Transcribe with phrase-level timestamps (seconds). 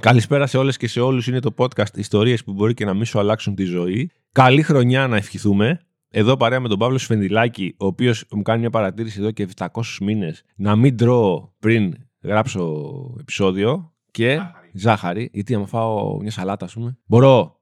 [0.00, 1.26] Καλησπέρα σε όλες και σε όλους.
[1.26, 4.10] Είναι το podcast Ιστορίες που μπορεί και να μην σου αλλάξουν τη ζωή.
[4.32, 5.80] Καλή χρονιά να ευχηθούμε.
[6.08, 9.66] Εδώ παρέα με τον Παύλο Σφενδυλάκη, ο οποίος μου κάνει μια παρατήρηση εδώ και 700
[10.00, 12.84] μήνες να μην τρώω πριν γράψω
[13.20, 13.92] επεισόδιο.
[14.10, 14.70] Και ζάχαρη.
[14.72, 16.98] ζάχαρη γιατί άμα φάω μια σαλάτα, ας πούμε.
[17.06, 17.60] Μπορώ.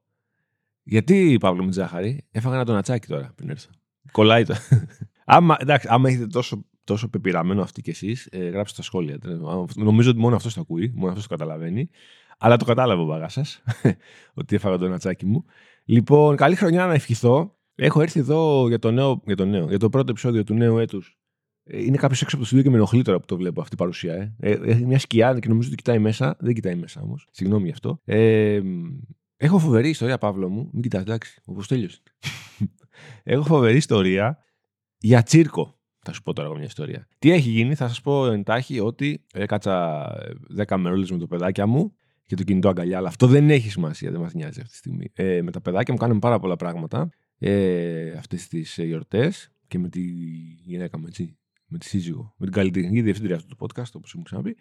[0.83, 3.71] Γιατί Παύλο με ζάχαρη, έφαγα ένα τονατσάκι τώρα πριν έρθω.
[4.13, 4.55] Κολλάει το.
[5.25, 9.19] άμα, εντάξει, άμα έχετε τόσο, τόσο πεπειραμένο αυτή κι εσείς, ε, γράψτε στα σχόλια.
[9.75, 11.91] Νομίζω ότι μόνο αυτός το ακούει, μόνο αυτός το καταλαβαίνει.
[12.39, 13.41] Αλλά το κατάλαβε ο μπαγά σα,
[14.41, 15.45] ότι έφαγα το νατσάκι μου.
[15.85, 17.57] Λοιπόν, καλή χρονιά να ευχηθώ.
[17.75, 20.79] Έχω έρθει εδώ για το, νέο, για το, νέο, για το πρώτο επεισόδιο του νέου
[20.79, 21.19] έτους.
[21.65, 23.75] Ε, είναι κάποιος έξω από το στούντιο και με ενοχλεί τώρα που το βλέπω αυτή
[23.75, 24.15] η παρουσία.
[24.15, 24.35] Ε.
[24.41, 26.37] ε έχει μια σκιά και νομίζω ότι κοιτάει μέσα.
[26.41, 27.29] Δεν κοιτάει μέσα όμως.
[27.31, 28.01] Συγγνώμη γι' αυτό.
[28.05, 28.61] Ε,
[29.37, 30.71] έχω φοβερή ιστορία, Παύλο μου.
[30.73, 32.03] Μην κοιτάς, εντάξει, όπως τέλειωσε.
[33.23, 34.39] έχω φοβερή ιστορία
[34.99, 35.75] για τσίρκο.
[35.99, 37.09] Θα σου πω τώρα μια ιστορία.
[37.19, 40.07] Τι έχει γίνει, θα σας πω εντάχει ότι έκατσα
[40.67, 41.95] 10 μερούλες με το παιδάκια μου
[42.27, 45.11] και το κινητό αγκαλιά, αλλά αυτό δεν έχει σημασία, δεν μας νοιάζει αυτή τη στιγμή.
[45.15, 49.79] Ε, με τα παιδάκια μου κάνουμε πάρα πολλά πράγματα ε, αυτές τις ε, γιορτές και
[49.79, 50.01] με τη
[50.65, 51.39] γυναίκα μου, έτσι.
[51.69, 54.57] Με τη σύζυγο, με την καλλιτεχνική διευθύντρια αυτού του podcast, όπως έχουμε ξαναπεί.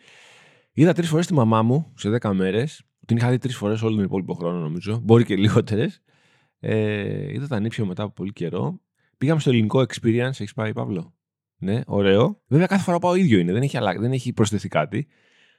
[0.74, 2.84] Είδα τρεις φορές τη μαμά μου σε 10 μέρες.
[3.06, 5.00] Την είχα δει τρεις φορές όλο τον υπόλοιπο χρόνο, νομίζω.
[5.04, 6.02] Μπορεί και λιγότερες.
[6.60, 8.82] Ε, είδα τα νύψια μετά από πολύ καιρό.
[9.18, 10.28] Πήγαμε στο ελληνικό experience.
[10.28, 11.16] Έχεις πάει, Παύλο;
[11.58, 12.42] Ναι, ωραίο.
[12.48, 13.52] Βέβαια, κάθε φορά πάω ίδιο είναι.
[13.52, 15.08] Δεν έχει, αλλάξει, δεν έχει προσθεθεί κάτι.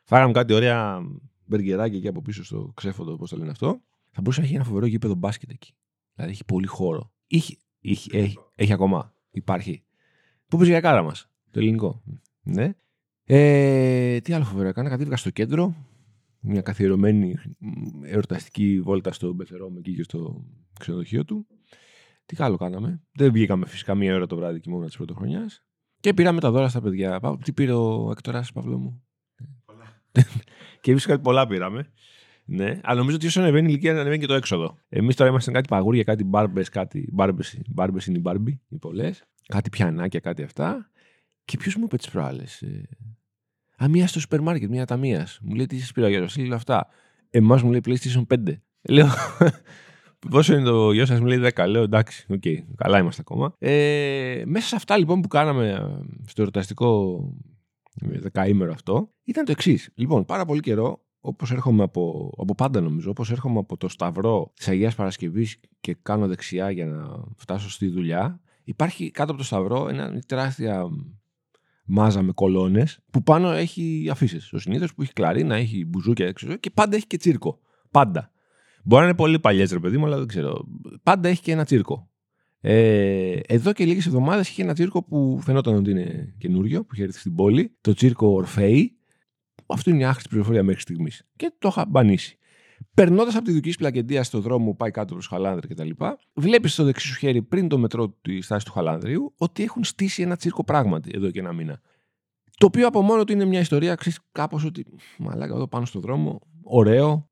[0.05, 1.01] Φάγαμε κάτι ωραία
[1.47, 3.80] μπεργκεράκι εκεί από πίσω στο ξέφωτο, πώς το λένε αυτό.
[4.11, 5.75] Θα μπορούσε να έχει ένα φοβερό γήπεδο μπάσκετ εκεί.
[6.14, 7.12] Δηλαδή έχει πολύ χώρο.
[7.27, 9.12] Είχε, είχε, έχει, έχει ακόμα.
[9.30, 9.84] Υπάρχει.
[10.48, 12.02] Πού πήγε για κάρα μας, το ελληνικό.
[12.42, 12.74] Ναι.
[13.24, 14.89] Ε, τι άλλο φοβερό έκανα.
[14.89, 15.74] Κατήβηκα στο κέντρο.
[16.41, 17.34] Μια καθιερωμένη
[18.02, 20.44] εορταστική βόλτα στο Μπεθερό εκεί και στο
[20.80, 21.47] ξενοδοχείο του.
[22.27, 23.02] Τι άλλο κάναμε.
[23.12, 25.64] Δεν βγήκαμε φυσικά μία ώρα το βράδυ κοιμόμουν της πρωτοχρονιάς.
[26.00, 27.39] Και πήραμε τα δώρα στα παιδιά.
[27.44, 29.06] Τι πήρε ο Εκτορά, Παύλο μου;
[30.81, 31.91] και εμεί κάτι πολλά πήραμε.
[32.48, 34.78] Ναι, αλλά νομίζω ότι όσο ανεβαίνει η ηλικία ανεβαίνει και το έξοδο.
[34.89, 39.24] Εμείς τώρα είμαστε κάτι παγούρια, κάτι μπάρμπες, κάτι μπάρμπες είναι οι μπάρμπι, οι πολλές.
[39.46, 40.91] Κάτι πιανάκια, κάτι αυτά.
[41.45, 42.63] Και ποιος μου είπε τις προάλλες.
[42.63, 42.89] Ε...
[43.85, 45.39] Α, μία στο σούπερ μάρκετ, μία ταμίας.
[45.42, 46.89] Μου λέει τι σας πήρα για λέω αυτά.
[47.30, 48.61] Εμάς μου λέει PlayStation 5.
[48.83, 49.08] Λέω.
[50.30, 51.67] Πόσο είναι το γιο σας, μου λέει 10.
[51.68, 53.55] Λέω εντάξει, OK, okay, καλά είμαστε ακόμα.
[53.58, 55.80] Ε, μέσα σε αυτά λοιπόν που κάναμε ε,
[56.27, 57.20] στο εορταστικό
[58.01, 59.90] δεκαήμερο αυτό, ήταν το εξής.
[59.95, 64.52] Λοιπόν, πάρα πολύ καιρό, όπως έρχομαι από, από πάντα νομίζω, όπως έρχομαι από το Σταυρό
[64.55, 69.46] της Αγίας Παρασκευής και κάνω δεξιά για να φτάσω στη δουλειά, υπάρχει κάτω από το
[69.46, 70.89] Σταυρό ένα τεράστια
[71.86, 74.56] μάζα με κολόνες που πάνω έχει αφήσει.
[74.56, 77.61] Ο συνήθως που έχει κλαρίνα, έχει μπουζούκια έξω και πάντα έχει και τσίρκο.
[77.90, 78.30] Πάντα.
[78.85, 80.64] Μπορεί να είναι πολύ παλιές, ρε παιδί μου, αλλά δεν ξέρω.
[81.02, 82.11] Πάντα έχει και ένα τσίρκο.
[82.61, 87.02] Ε, εδώ και λίγες εβδομάδες είχε ένα τσίρκο που φαινόταν ότι είναι καινούριο, που είχε
[87.02, 88.96] έρθει στην πόλη, το τσίρκο Ορφέη.
[89.67, 91.27] Αυτό είναι η άχρηστη πληροφορία μέχρι στιγμής.
[91.36, 92.39] Και το είχα μπανίσει.
[92.94, 95.90] Περνώντας από τη δική πλακεντία στο δρόμο που πάει κάτω προς Χαλάνδρη κτλ.,
[96.34, 100.23] βλέπεις στο δεξί σου χέρι πριν το μετρό τη στάση του Χαλάνδριου ότι έχουν στήσει
[100.23, 101.80] ένα τσίρκο πράγματι εδώ και ένα μήνα.
[102.58, 104.86] Το οποίο από μόνο του είναι μια ιστορία, ξέρεις κάπως ότι.
[105.18, 107.30] Μαλάκα εδώ πάνω στο δρόμο, ωραίο,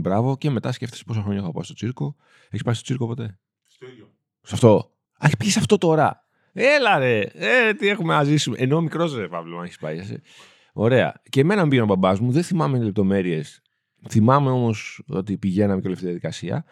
[0.00, 2.16] μπράβο, και μετά σκέφτεσαι πόσα χρόνια έχω πάει στο τσίρκο.
[2.46, 4.13] Έχεις πάει στο τσίρκο ποτέ; Στο ίδιο.
[4.44, 4.90] Σε αυτό.
[5.18, 6.24] Α, πήγε σε αυτό τώρα.
[6.52, 7.20] Έλα ρε.
[7.20, 8.56] Ε, τι έχουμε να ζήσουμε.
[8.58, 9.98] Ενώ μικρός ρε Παύλο, αν έχεις πάει.
[9.98, 10.20] Εσύ.
[10.72, 11.22] Ωραία.
[11.28, 13.62] Και εμένα μου πήρε ο μπαμπάς μου, δεν θυμάμαι λεπτομέρειες.
[14.08, 16.64] Θυμάμαι όμως ότι πηγαίναμε και όλη αυτή τη διαδικασία.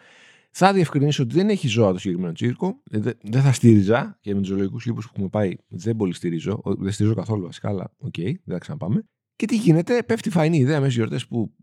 [0.51, 2.81] Θα διευκρινίσω ότι δεν έχει ζώα το συγκεκριμένο τσίρκο.
[2.91, 6.61] Ε, δεν θα στήριζα και με τους ζωολογικούς κήπους που έχουμε πάει δεν πολύ στηρίζω.
[6.63, 9.05] Δεν στηρίζω καθόλου βασικά, αλλά OK, okay, δεν θα ξαναπάμε.
[9.35, 11.53] Και τι γίνεται, πέφτει φαϊνή ιδέα μέσα γιορτές που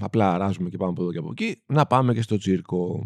[0.00, 3.04] απλά αράζουμε και πάμε από εδώ και από εκεί, να πάμε και στο τσίρκο.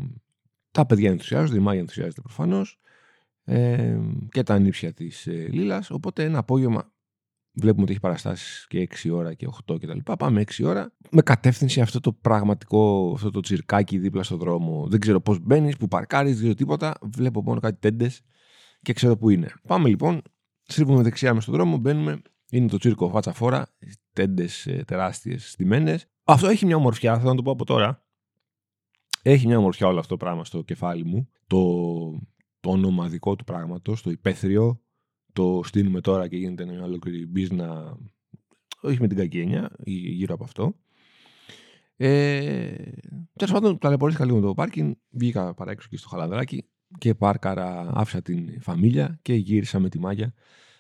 [0.73, 2.81] Τα παιδιά ενθουσιάζονται, η Μάγια ενθουσιάζεται προφανώς.
[3.45, 5.91] Ε, και τα ανήψια της ε, Λίλας.
[5.91, 6.93] Οπότε ένα απόγευμα
[7.53, 9.99] βλέπουμε ότι έχει παραστάσεις και 6 ώρα και 8 κτλ.
[10.19, 14.87] Πάμε 6 ώρα με κατεύθυνση αυτό το πραγματικό, αυτό το τσιρκάκι δίπλα στο δρόμο.
[14.89, 16.95] Δεν ξέρω πώς μπαίνεις, που παρκάρεις, δεν ξέρω τίποτα.
[17.03, 18.21] Βλέπω μόνο κάτι τέντες
[18.83, 19.53] και ξέρω που είναι.
[19.67, 20.23] Πάμε λοιπόν,
[20.63, 22.23] στρίβουμε δεξιά μες στον δρόμο, μπαίνουμε.
[22.51, 23.67] Είναι το τσίρκο φάτσα φόρα,
[24.13, 26.07] τέντες ε, τεράστιες στημένες.
[26.25, 28.02] Αυτό έχει μια ομορφιά, θα το πω από τώρα.
[29.23, 31.29] Έχει μια ομορφιά όλο αυτό το πράγμα στο κεφάλι μου.
[31.47, 31.63] Το,
[32.61, 34.81] το όνομα δικό του πράγματος, το υπαίθριο.
[35.33, 37.99] Το στείλουμε τώρα και γίνεται μια ολόκληρη μπίζνα.
[38.81, 40.75] Όχι με την κακή έννοια, γύρω από αυτό.
[41.97, 42.75] Ε,
[43.37, 44.93] Τέλος πάντων, ταλαιπωρήθηκα λίγο με το πάρκινγκ.
[45.11, 46.65] Βγήκα παρά και στο χαλανδράκι
[46.99, 50.35] και πάρκαρα, άφησα την φαμίλια και γύρισα με τη μάγια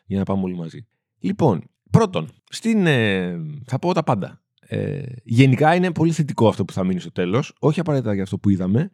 [0.06, 0.86] για να πάμε όλοι μαζί.
[1.18, 4.41] Λοιπόν, πρώτον, στην, ε, θα πω τα πάντα.
[4.74, 7.54] Ε, γενικά είναι πολύ θετικό αυτό που θα μείνει στο τέλος.
[7.58, 8.90] Όχι απαραίτητα για αυτό που είδαμε,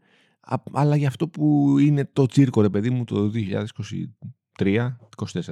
[0.72, 3.60] αλλά για αυτό που είναι το τσίρκο, ρε παιδί μου, το 2023-2024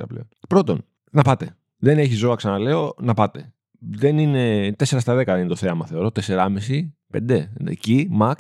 [0.08, 0.28] πλέον.
[0.48, 1.56] Πρώτον, να πάτε.
[1.76, 3.52] Δεν έχει ζώα, ξαναλέω, να πάτε.
[3.78, 6.10] δεν είναι 4 στα 10 είναι το θέαμα, θεωρώ.
[6.26, 7.48] 4,5, 5.
[7.64, 8.34] Εκεί, max.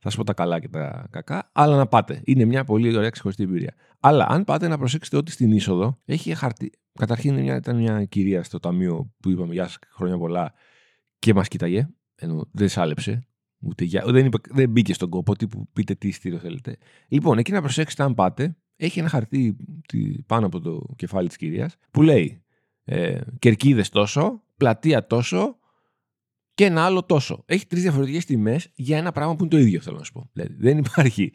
[0.00, 1.50] Θα σου πω τα καλά και τα κακά.
[1.52, 2.20] Αλλά να πάτε.
[2.24, 3.74] Είναι μια πολύ ωραία ξεχωριστή εμπειρία.
[4.00, 6.72] Αλλά αν πάτε να προσέξετε ότι στην είσοδο έχει χαρτί.
[6.98, 10.52] Καταρχήν μια, ήταν μια κυρία στο ταμείο που είπαμε Γεια σας, χρόνια πολλά
[11.26, 11.88] και μας κοίταγε.
[12.14, 13.26] Ενώ δεν σάλεψε.
[13.58, 16.76] Ούτε για, δεν, είπε, δεν μπήκε στον κόπο που πείτε τι στήριο θέλετε.
[17.08, 18.56] Λοιπόν, εκεί να προσέξετε αν πάτε.
[18.76, 19.56] Έχει ένα χαρτί
[20.26, 22.42] πάνω από το κεφάλι της κυρίας που λέει
[22.84, 25.58] ε, κερκίδες τόσο, πλατεία τόσο
[26.54, 27.42] και ένα άλλο τόσο.
[27.46, 30.30] Έχει τρεις διαφορετικές τιμές για ένα πράγμα που είναι το ίδιο, θέλω να σου πω.
[30.32, 31.32] Δηλαδή, δεν υπάρχει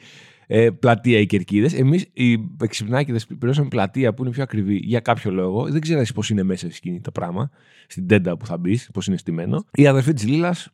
[0.53, 1.73] ε, πλατεία ή κερκίδες.
[1.73, 5.69] Εμείς οι εξυπνάκιδε πληρώσαμε πλατεία που είναι πιο ακριβή για κάποιο λόγο.
[5.69, 7.49] Δεν ξέρω πώς είναι μέσα στη σκηνή το πράγμα,
[7.87, 9.65] στην τέντα που θα μπεις, πώς είναι στημένο.
[9.73, 10.69] Η αδερφή της Λίλας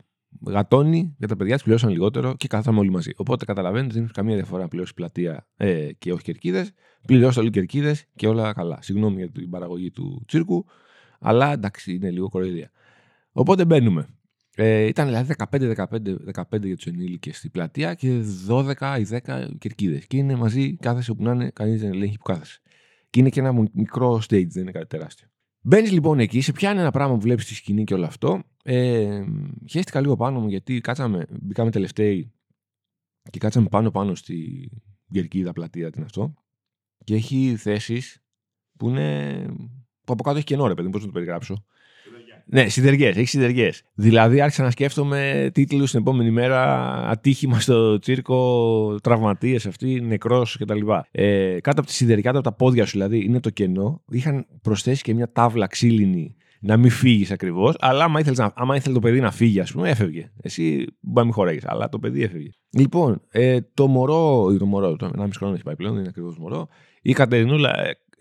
[0.48, 3.12] γατώνει για τα παιδιά της, πληρώσαν λιγότερο και καθόμαστε όλοι μαζί.
[3.16, 6.72] Οπότε καταλαβαίνετε, δεν έχει καμία διαφορά να πληρώσει πλατεία ε, και όχι κερκίδες.
[7.08, 8.78] Πληρώσει όλοι κερκίδες και όλα καλά.
[8.82, 10.66] Συγγνώμη για την παραγωγή του τσίρκου,
[11.20, 12.72] αλλά εντάξει, είναι λίγο κοροϊδία.
[13.32, 14.08] Οπότε μπαίνουμε.
[14.60, 19.48] Ε, ήταν δηλαδή 15, 15, 15 για τους ενήλικες στην πλατεία και 12 ή 10
[19.58, 20.08] κερκίδες.
[20.08, 22.60] Και είναι μαζί, κάθεσαι όπου να είναι, κανείς δεν ελέγχει που κάθεσαι.
[23.10, 25.28] Και είναι και ένα μικρό stage, δεν είναι κάτι τεράστιο.
[25.62, 28.44] Μπαίνεις λοιπόν εκεί, σε πιάνει ένα πράγμα που βλέπεις στη σκηνή και όλο αυτό.
[28.64, 29.24] Ε,
[29.70, 32.32] χαίστηκα λίγο πάνω μου γιατί κάτσαμε, μπήκαμε τελευταίοι
[33.30, 34.70] και κάτσαμε πάνω πάνω στη
[35.12, 36.34] κερκίδα πλατεία, την αυτό.
[37.04, 38.24] Και έχει θέσεις
[38.78, 39.46] που είναι.
[40.04, 41.66] που από κάτω έχει κενό, ρε παιδί, πώς να το περιγράψω.
[42.50, 43.08] Ναι, συνεργέ.
[43.08, 43.70] Έχεις συνεργέ.
[43.94, 46.94] Δηλαδή, άρχισα να σκέφτομαι τίτλους την επόμενη μέρα.
[47.10, 50.80] Ατύχημα στο τσίρκο, τραυματίες αυτοί, νεκρός κτλ.
[51.12, 54.04] Ε, κάτω από τη σιδερή, κάτω από τα πόδια σου δηλαδή, είναι το κενό.
[54.10, 57.76] Είχαν προσθέσει και μια τάβλα ξύλινη να μην φύγεις ακριβώς.
[57.80, 60.32] Αλλά άμα ήθελες, άμα ήθελε το παιδί να φύγει, ας πούμε, έφευγε.
[60.42, 62.50] Εσύ μπορεί να μην χωρέγει, αλλά το παιδί έφευγε.
[62.70, 66.68] Λοιπόν, ε, το μωρό, το μωρό, το 1,5 χρόνο έχει πάει πλέον, είναι ακριβώς μωρό.
[67.02, 67.74] Η Κατερινούλα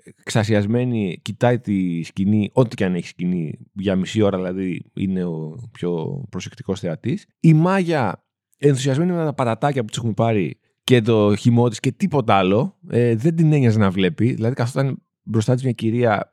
[0.07, 5.25] ε, εξασιασμένη, κοιτάει τη σκηνή, ό,τι και αν έχει σκηνή, για μισή ώρα δηλαδή είναι
[5.25, 7.27] ο πιο προσεκτικός θεατής.
[7.41, 8.25] Η Μάγια,
[8.59, 12.77] ενθουσιασμένη με τα παρατάκια που της έχουμε πάρει και το χυμό της και τίποτα άλλο,
[12.89, 14.33] ε, δεν την ένοιαζε να βλέπει.
[14.33, 16.29] Δηλαδή, καθόταν μπροστά της μια κυρία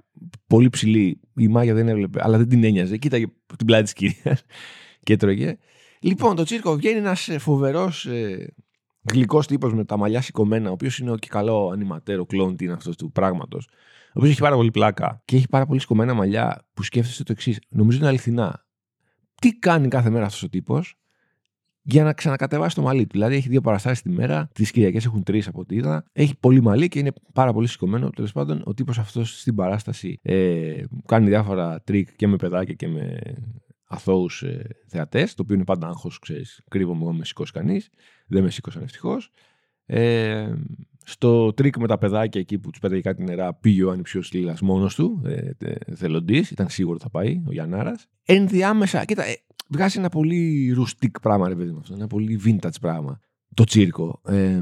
[0.48, 2.98] πολύ ψηλή, η Μάγια δεν έβλεπε, αλλά δεν την ένοιαζε.
[2.98, 3.26] Κοίταγε
[3.58, 4.44] την πλάτη της κυρίας
[5.06, 5.58] και τρώγε.
[6.00, 8.54] Λοιπόν, το τσίρκο βγαίνει ένας φοβερός ε,
[9.12, 12.62] γλυκός τύπος με τα μαλλιά σηκωμένα, ο οποίος είναι και καλά ο ανιματέρ, ο κλόουν
[12.62, 13.68] είναι αυτός του πράγματος.
[14.08, 17.32] Ο οποίος έχει πάρα πολύ πλάκα και έχει πάρα πολύ σηκωμένα μαλλιά που σκέφτεσαι το
[17.32, 17.60] εξής.
[17.70, 18.66] Νομίζω είναι αληθινά.
[19.42, 20.98] Τι κάνει κάθε μέρα αυτός ο τύπος
[21.82, 25.24] για να ξανακατεβάσει το μαλλί του; Δηλαδή έχει δύο παραστάσεις τη μέρα, τις Κυριακές έχουν
[25.24, 26.06] τρεις από ό,τι είδα.
[26.14, 28.10] Έχει πολύ μαλλί και είναι πάρα πολύ σηκωμένο.
[28.10, 32.88] Τέλος πάντων, ο τύπος αυτός στην παράσταση ε, κάνει διάφορα τρικ και με παιδάκια και
[32.88, 33.20] με
[33.94, 36.62] αθώους ε, θεατές, το οποίο είναι πάντα άγχος, ξέρεις.
[36.70, 37.90] Κρύβομαι εγώ, με σηκώσει κανείς.
[38.28, 39.32] Δεν με σήκωσαν ευτυχώς.
[39.86, 40.54] Ε,
[41.04, 44.62] στο τρικ με τα παιδάκια εκεί που τους πέταγε κάτι νερά, πήγε ο ανιψιός Λίλας
[44.62, 45.52] μόνος του, ε,
[45.96, 46.52] θελοντής.
[46.52, 48.00] Ήταν σίγουρο ότι θα πάει, ο Γιαννάρα.
[48.26, 49.36] Ενδιάμεσα, κοίτα, ε,
[49.70, 51.94] βγάζει ένα πολύ ρουστίκ πράγμα, ρε παιδί μου αυτό.
[51.94, 53.20] Ένα πολύ vintage πράγμα.
[53.54, 54.22] Το τσίρκο.
[54.28, 54.62] Ε,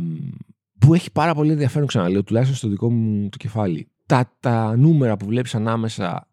[0.80, 3.88] που έχει πάρα πολύ ενδιαφέρον, ξαναλέω, τουλάχιστον στο δικό μου το κεφάλι.
[4.06, 6.28] Τα, τα νούμερα που βλέπεις ανάμεσα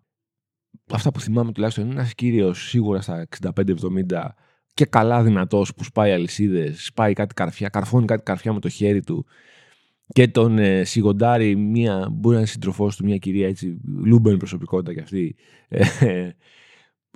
[0.90, 3.26] αυτά που θυμάμαι τουλάχιστον είναι ένας κύριος σίγουρα στα
[3.56, 4.28] 65-70
[4.74, 9.02] και καλά δυνατός που σπάει αλυσίδες, σπάει κάτι καρφιά, καρφώνει κάτι καρφιά με το χέρι
[9.02, 9.26] του
[10.08, 14.92] και τον ε, σιγοντάρει μία, μπορεί να είναι σύντροφός του, μια κυρία έτσι, λούμπεν προσωπικότητα
[14.92, 15.36] κι αυτή.
[15.68, 16.30] Ε,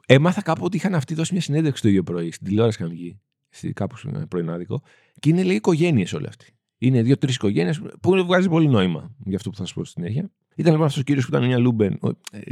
[0.07, 3.21] έμαθα κάπου ότι είχαν αυτοί δώσει μια συνέντευξη το ίδιο πρωί, στην τηλεόραση είχαν βγει,
[3.75, 4.83] κάπου στο πρωινάδικο,
[5.19, 6.47] και είναι λέει οικογένειες όλοι αυτοί.
[6.79, 10.31] Είναι δύο-τρεις οικογένειες που βγάζει πολύ νόημα για αυτό που θα σας πω στη συνέχεια.
[10.57, 11.99] Ήταν λοιπόν αυτός ο κύριος που ήταν μια λούμπεν,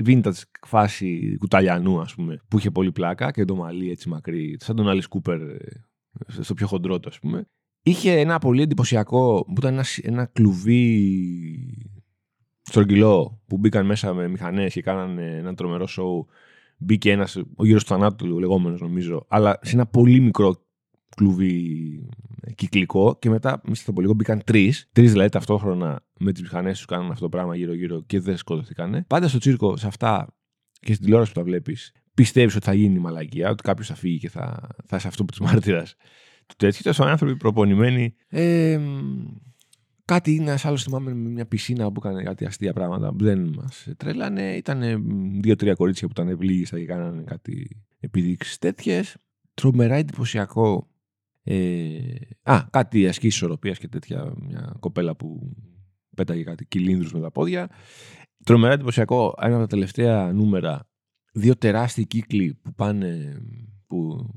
[0.04, 4.76] vintage φάση κουταλιανού, ας πούμε, που είχε πολύ πλάκα και το μαλλί έτσι μακρύ, σαν
[4.76, 5.58] τον Άλλη Κούπερ ε,
[6.28, 7.48] στο πιο χοντρό του, ας πούμε.
[7.82, 11.10] Είχε ένα πολύ εντυπωσιακό, που ήταν ένας, ένα κλουβί
[12.62, 16.26] στρογγυλό που μπήκαν μέσα με μηχανές και κάνανε ένα τρομερό σοου.
[16.78, 20.66] Μπήκε ένας, ο γύρος του θανάτου λεγόμενος νομίζω, αλλά σε ένα πολύ μικρό
[21.16, 22.08] κλουβί
[22.54, 24.88] κυκλικό και μετά, μη θα πω λίγο, μπήκαν τρεις.
[24.92, 29.04] Τρεις δηλαδή ταυτόχρονα με τις μηχανές του κάνουν αυτό το πράγμα γύρω-γύρω και δεν σκοτωθήκανε.
[29.06, 30.34] Πάντα στο τσίρκο, σε αυτά
[30.80, 34.18] και στην τηλεόραση που τα βλέπεις, πιστεύεις ότι θα γίνει μαλακία, ότι κάποιος θα φύγει
[34.18, 35.96] και θα, θα είσαι αυτό που της μάρτυρας
[36.46, 36.80] του τέτοιου.
[36.82, 38.14] Τόσο άνθρωποι προπονημένοι.
[38.28, 38.80] Ε,
[40.04, 43.54] κάτι είναι ένα άλλος θυμάμαι με μια πισίνα που έκανε κάτι αστεία πράγματα που δεν
[43.56, 44.56] μας τρέλανε.
[44.56, 44.82] Ήταν
[45.40, 49.16] δύο-τρία κορίτσια που ήταν ευλίγιστα και κάνανε κάτι επιδείξεις τέτοιες.
[49.54, 50.89] Τρομερά εντυπωσιακό
[51.52, 51.98] ε,
[52.42, 54.32] α, κάτι ασκήσεις ισορροπίας και τέτοια.
[54.36, 55.56] Μια κοπέλα που
[56.16, 57.70] πέταγε κάτι κυλίνδρους με τα πόδια.
[58.44, 60.88] Τρομερά εντυπωσιακό, ένα από τα τελευταία νούμερα.
[61.32, 63.40] Δύο τεράστιοι κύκλοι που πάνε.
[63.86, 64.28] Που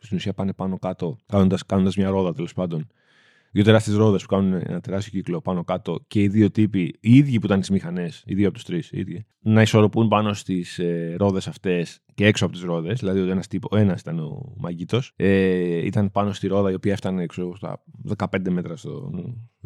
[0.00, 2.86] στην ουσία πάνε πάνω κάτω, κάνοντας, κάνοντας μια ρόδα τέλος πάντων.
[3.54, 7.16] Δύο τεράστιες ρόδες που κάνουν ένα τεράστιο κύκλο πάνω κάτω και οι δύο τύποι, οι
[7.16, 10.32] ίδιοι που ήταν τις μηχανές, οι δύο από τους τρεις, οι ίδιοι, να ισορροπούν πάνω
[10.32, 12.98] στις ε, ρόδες αυτές και έξω από τις ρόδες.
[12.98, 16.92] Δηλαδή, ο ένας ο ένας ήταν ο Μαγκίτο, ε, ήταν πάνω στη ρόδα η οποία
[16.92, 17.82] έφτανε ξέρω, στα
[18.16, 19.10] 15 μέτρα, στο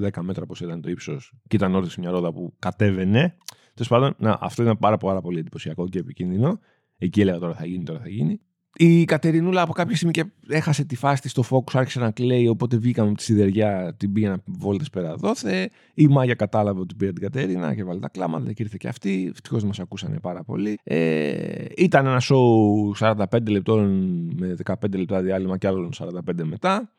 [0.02, 3.36] 10 μέτρα πώς ήταν το ύψος, και ήταν όρθιος σε μια ρόδα που κατέβαινε.
[3.74, 6.60] Τέλος πάντων, να, αυτό ήταν πάρα, πάρα πολύ εντυπωσιακό και επικίνδυνο.
[6.98, 8.40] Εκεί έλεγα τώρα θα γίνει, τώρα θα γίνει.
[8.80, 12.48] Η Κατερινούλα από κάποια στιγμή και έχασε τη φάση της στο focus, άρχισε να κλαίει.
[12.48, 15.70] Οπότε βγήκαμε από τη σιδεριά, την πήγαινα βόλτες πέρα δόθε.
[15.94, 19.28] Η Μάγια κατάλαβε ότι πήρε την Κατερίνα και βάλει τα κλάματα και ήρθε και αυτή.
[19.30, 20.78] Ευτυχώς μας ακούσανε πάρα πολύ.
[20.84, 23.88] Ε, ήταν ένα show 45 λεπτών
[24.36, 26.92] με 15 λεπτά διάλειμμα και άλλων 45 μετά.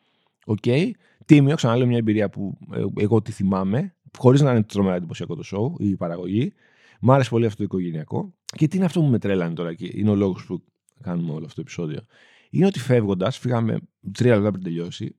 [0.45, 0.57] OK.
[0.65, 0.89] Okay.
[1.25, 5.43] Τίμιο, ξαναλέω μια εμπειρία που ε, εγώ τη θυμάμαι, χωρίς να είναι τρομερά εντυπωσιακό το
[5.51, 6.53] show, η παραγωγή.
[6.99, 8.33] Μ' άρεσε πολύ αυτό το οικογενειακό.
[8.45, 10.63] Και τι είναι αυτό που με τρέλανε τώρα και είναι ο λόγος που
[11.01, 12.05] κάνουμε όλο αυτό το επεισόδιο.
[12.49, 13.79] Είναι ότι φεύγοντας, φύγαμε
[14.11, 15.15] τρία λεπτά πριν τελειώσει,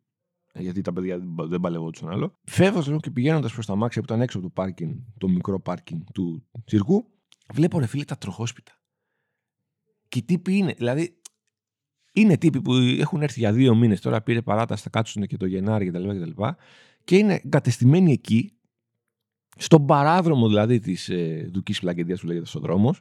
[0.55, 1.19] γιατί τα παιδιά
[1.49, 2.39] δεν παλευόντουσαν άλλο.
[2.45, 6.01] Φεύγοντας και πηγαίνοντας προς τα αμάξια που ήταν έξω από το πάρκινγκ, το μικρό πάρκινγκ
[6.15, 7.07] του τσίρκου,
[7.53, 8.73] βλέπω ρε φίλε τα τροχόσπιτα.
[10.09, 11.21] Και οι τύποι είναι, δηλαδή
[12.13, 15.47] είναι τύποι που έχουν έρθει για δύο μήνες, τώρα πήρε παράταση, θα κάτσουν και το
[15.47, 16.09] Γενάρη κτλ.
[16.09, 16.55] Και,
[17.05, 18.53] και είναι εγκατεστημένοι εκεί,
[19.57, 22.95] στον παράδρομο δηλαδή της ε, Δουκής Πλαγκεντία που λέγεται στο δρόμο,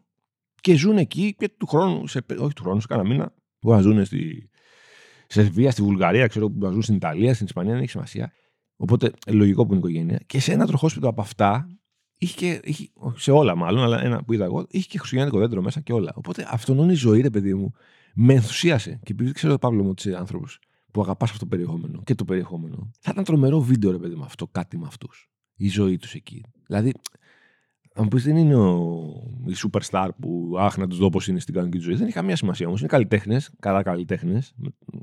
[0.62, 3.80] και ζουν εκεί και του χρόνου, σε, όχι του χρόνου, σε κάνα μήνα, που να
[3.80, 4.50] ζουν στη
[5.28, 8.32] Σερβία, στη Βουλγαρία, ξέρω που να ζουν στην Ιταλία, στην Ισπανία, δεν έχει σημασία.
[8.76, 10.22] Οπότε λογικό που είναι η οικογένεια.
[10.26, 11.70] Και σε ένα τροχόσπιτο από αυτά,
[12.18, 15.62] είχε και, είχε, σε όλα μάλλον, αλλά ένα που είδα εγώ, είχε και χριστουγεννιάτικο δέντρο
[15.62, 16.12] μέσα και όλα.
[16.16, 17.74] Οπότε αυτόν η ζωή, ρε παιδί μου,
[18.14, 19.00] με ενθουσίασε.
[19.04, 20.60] Και επειδή ξέρω, Παύλο μου, ότι είσαι άνθρωπος
[20.92, 24.24] που αγαπάς αυτό το περιεχόμενο και το περιεχόμενο, θα ήταν τρομερό βίντεο, ρε παιδί μου,
[24.24, 25.30] αυτό, κάτι με αυτούς.
[25.56, 26.44] Η ζωή τους εκεί.
[26.68, 26.94] Δηλαδή,
[27.94, 29.00] αν πεις δεν είναι ο,
[29.48, 31.96] η superstar που αχ να τους δω πώς είναι στην κανονική ζωή.
[31.96, 32.80] Δεν έχει καμία σημασία όμως.
[32.80, 34.56] Είναι καλλιτέχνες, καλά καλλιτέχνες,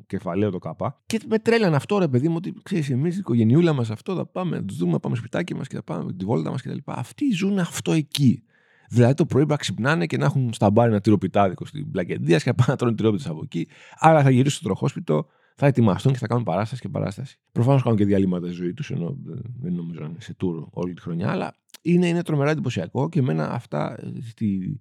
[0.07, 1.03] κεφαλαίο το κάπα.
[1.07, 4.27] Και με τρέλαν αυτό ρε παιδί μου ότι ξέρεις, εμείς η οικογενειούλα μας αυτό θα
[4.27, 6.79] πάμε, να τους δούμε, να πάμε σπιτάκι μας και θα πάμε τη βόλτα μας κτλ.
[6.85, 8.43] Αυτοί ζουν αυτό εκεί.
[8.89, 12.45] Δηλαδή το πρωί να ξυπνάνε και να έχουν στα μπάρι ένα τυροπιτάδικο στην πλακεντία και
[12.47, 13.69] να πάνε να τρώνε τυρόπιτες από εκεί.
[13.99, 15.27] Άρα θα γυρίσουν στο τροχόσπιτο,
[15.57, 17.39] θα ετοιμαστούν και θα κάνουν παράσταση και παράσταση.
[17.53, 19.17] Προφανώς κάνουν και διαλύματα στη ζωή τους, ενώ
[19.61, 21.55] δεν νομίζω να είναι σε τούρο όλη τη χρονιά, αλλά
[21.87, 24.81] είναι, είναι τρομερά εντυπωσιακό και εμένα αυτά στη,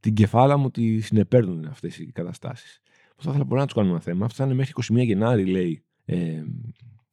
[0.00, 2.80] την κεφάλα μου τη συνεπέρνουν αυτές οι καταστάσεις.
[3.16, 4.24] Πώ θα ήθελα μπορεί να του κάνουμε ένα θέμα.
[4.24, 6.42] Αυτό θα είναι μέχρι 21 Γενάρη, λέει, ε,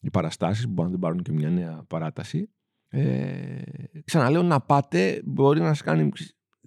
[0.02, 2.50] οι παραστάσεις, που μπορεί να δεν πάρουν και μια νέα παράταση.
[2.90, 3.62] Ε,
[4.06, 6.12] ξαναλέω να πάτε, μπορεί να σας κάνει.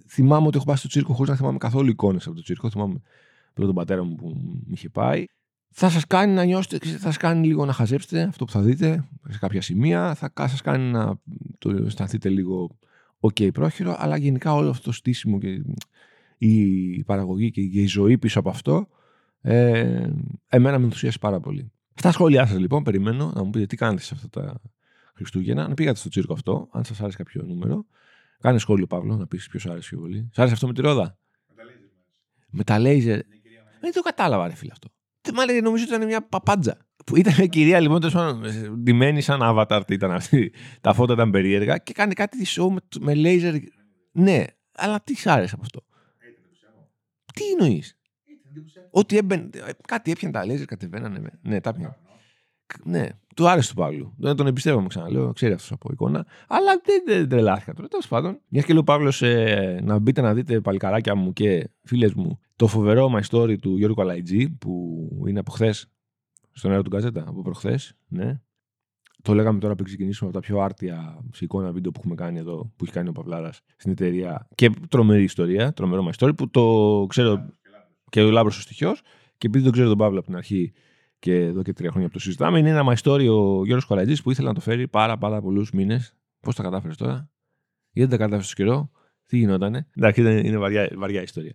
[0.08, 2.70] Θυμάμαι ότι έχω πάει στο τσίρκο χωρίς να θυμάμαι καθόλου εικόνες από το τσίρκο.
[2.70, 3.00] Θυμάμαι
[3.52, 4.28] πρώτον τον πατέρα μου που
[4.66, 5.25] με είχε πάει
[5.70, 9.08] θα σας κάνει να νιώσετε, θα σας κάνει λίγο να χαζέψετε αυτό που θα δείτε
[9.28, 11.18] σε κάποια σημεία, θα σας κάνει να
[11.58, 12.78] το αισθανθείτε λίγο
[13.20, 15.62] ok πρόχειρο, αλλά γενικά όλο αυτό το στήσιμο και
[16.38, 18.88] η παραγωγή και η ζωή πίσω από αυτό
[19.40, 20.08] ε,
[20.49, 21.73] εμένα με ενθουσίασε πάρα πολύ.
[21.94, 24.61] Στα σχόλιά σας λοιπόν περιμένω να μου πείτε τι κάνετε σε αυτά τα
[25.14, 27.87] Χριστούγεννα, αν πήγατε στο τσίρκο αυτό, αν σας άρεσε κάποιο νούμερο.
[28.40, 30.28] Κάνε σχόλιο Παύλο να πεις ποιος άρεσε πιο πολύ.
[30.32, 31.18] Σ' άρεσε αυτό με τη ρόδα;
[32.50, 33.20] Με τα λέιζερ.
[33.80, 34.88] Δεν το κατάλαβα ρε φίλε αυτό.
[35.35, 36.76] Μάλλον νομίζω ότι ήταν μια παπάντζα.
[37.06, 38.00] Που ήταν μια κυρία λοιπόν,
[38.83, 40.52] ντυμένη σαν avatar ήταν αυτή.
[40.80, 43.61] Τα φώτα ήταν περίεργα και κάνει κάτι τη show με, με laser.
[44.12, 45.83] Ναι, αλλά τι σ' άρεσε από αυτό;
[47.35, 47.99] Τι εννοείς;
[48.90, 49.49] Ότι έμπαινε.
[49.87, 51.30] Κάτι έπιανε τα laser, κατεβαίνανε.
[51.42, 51.97] Ναι, τα έπιανε.
[52.85, 54.14] Ναι, του άρεσε του Παύλου.
[54.18, 56.26] Δεν τον εμπιστεύομαι ξαναλέω, ξέρει αυτός από εικόνα.
[56.49, 57.88] Αλλά δεν, δεν τρελάθηκα τώρα.
[57.88, 62.14] Τέλος πάντων, μια και λέω Παύλος, ε, να μπείτε να δείτε παλικαράκια μου και φίλες
[62.14, 65.90] μου το φοβερό My Story του Γιώργου Καλαϊτζή που είναι από χθες
[66.52, 67.96] στον αέρα του Γκαζέτα, από προχθές.
[68.08, 68.40] Ναι.
[69.23, 72.38] Το λέγαμε τώρα πριν ξεκινήσουμε από τα πιο άρτια σε εικόνα βίντεο που έχουμε κάνει
[72.38, 74.49] εδώ, που έχει κάνει ο Παυλάρα στην εταιρεία.
[74.54, 77.49] Και τρομερή ιστορία, τρομερό My Story που το ξέρω
[78.11, 78.94] και ο Λάμπρος ο στοιχείο.
[79.38, 80.73] Και επειδή δεν ξέρω τον Παύλο από την αρχή
[81.26, 84.23] και εδώ και τρία χρόνια που το συζητάμε, είναι ένα My Story ο Γιώργος Καλαϊτζή
[84.23, 86.14] που ήθελε να το φέρει πάρα, πάρα πολλούς μήνες.
[86.40, 87.30] Πώς τα κατάφερες τώρα,
[87.92, 88.90] γιατί δεν τα κατάφερες στο καιρό,
[89.26, 91.54] τι γινότανε; Εντάξει, είναι βαριά, βαριά ιστορία.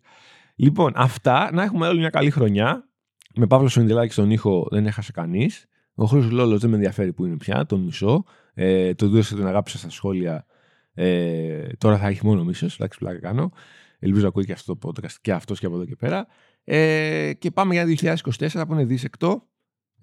[0.55, 1.49] Λοιπόν, αυτά.
[1.53, 2.89] Να έχουμε όλη μια καλή χρονιά.
[3.35, 5.65] Με Παύλο Σονιδελάκη στον ήχο δεν έχασε κανείς.
[5.93, 8.23] Ο Χρήσο Λόλος δεν με ενδιαφέρει που είναι πια, τον μισό.
[8.53, 10.45] Ε, το δούσα την αγάπησα στα σχόλια.
[10.93, 12.75] Ε, τώρα θα έχει μόνο μίσος.
[12.75, 13.51] Εντάξει, πλάκα κάνω.
[13.99, 16.27] Ελπίζω να ακούει και αυτό το podcast και αυτός και από εδώ και πέρα.
[16.63, 19.49] Ε, και πάμε για 2024 που είναι δίσεκτο.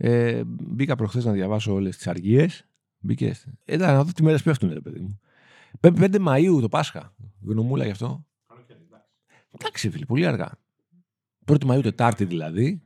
[0.00, 2.66] Ε, μπήκα προχθές να διαβάσω όλες τις αργίες.
[2.98, 3.34] Μπήκε.
[3.64, 5.20] Ε, να δω τι μέρες πέφτουν, ρε παιδί μου.
[5.80, 7.14] 5 Μαου το Πάσχα.
[7.40, 8.26] Γνωμούλα γι' αυτό.
[9.50, 10.50] Εντάξει, φίλε, πολύ αργά.
[11.44, 12.82] Πρώτη Μαΐου Τετάρτη δηλαδή.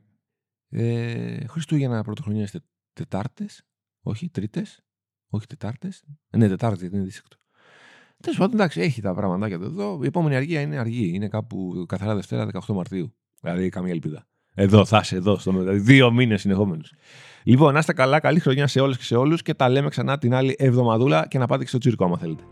[0.69, 2.59] Ε, Χριστούγεννα πρωτοχρονιά τε,
[2.93, 3.65] Τετάρτες.
[4.01, 4.83] Όχι, Τρίτες.
[5.29, 6.03] Όχι, Τετάρτες.
[6.29, 7.37] Ε, ναι, Τετάρτη, δεν είναι δίσεκτο.
[8.17, 9.99] Τέλος πάντων, εντάξει, έχει τα πράγματα εδώ.
[10.03, 11.11] Η επόμενη αργία είναι αργή.
[11.13, 13.13] Είναι κάπου καθαρά Δευτέρα 18 Μαρτίου.
[13.41, 14.27] Δηλαδή, καμία ελπίδα.
[14.53, 15.37] Εδώ, θα είσαι εδώ.
[15.37, 16.91] Στο, δηλαδή, δύο μήνες συνεχόμενους.
[17.43, 18.19] Λοιπόν, να είστε καλά.
[18.19, 21.37] Καλή χρονιά σε όλες και σε όλους και τα λέμε ξανά την άλλη εβδομαδούλα και
[21.37, 22.43] να πάτε και στο τσίρκο άμα θέλετε.